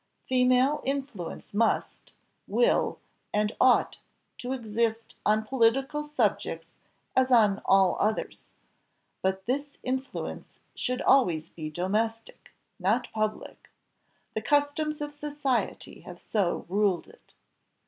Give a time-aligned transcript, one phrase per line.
[0.27, 2.11] Female influence must,
[2.47, 2.97] will,
[3.31, 3.99] and ought
[4.39, 6.71] to exist on political subjects
[7.15, 8.45] as on all others;
[9.21, 13.69] but this influence should always be domestic, not public
[14.33, 17.35] the customs of society have so ruled it.